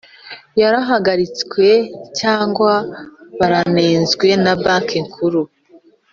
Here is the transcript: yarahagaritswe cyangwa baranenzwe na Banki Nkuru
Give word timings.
yarahagaritswe 0.61 1.67
cyangwa 2.19 2.73
baranenzwe 3.39 4.27
na 4.43 4.53
Banki 4.63 4.97
Nkuru 5.07 5.41